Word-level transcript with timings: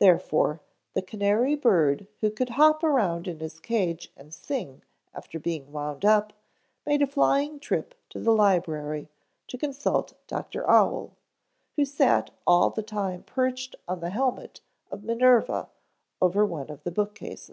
Therefore, 0.00 0.60
the 0.94 1.02
canary 1.02 1.54
bird 1.54 2.08
who 2.20 2.32
could 2.32 2.48
hop 2.48 2.82
around 2.82 3.28
in 3.28 3.38
his 3.38 3.60
cage 3.60 4.10
and 4.16 4.34
sing 4.34 4.82
after 5.14 5.38
being 5.38 5.70
wound 5.70 6.04
up, 6.04 6.32
made 6.84 7.00
a 7.00 7.06
flying 7.06 7.60
trip 7.60 7.94
to 8.10 8.18
the 8.18 8.32
library 8.32 9.08
to 9.46 9.56
consult 9.56 10.14
Dr. 10.26 10.68
Owl, 10.68 11.12
who 11.76 11.84
sat 11.84 12.30
all 12.44 12.70
the 12.70 12.82
time 12.82 13.22
perched 13.22 13.76
on 13.86 14.00
the 14.00 14.10
helmet 14.10 14.62
of 14.90 15.04
Minerva 15.04 15.68
over 16.20 16.44
one 16.44 16.68
of 16.68 16.82
the 16.82 16.90
book 16.90 17.14
cases. 17.14 17.50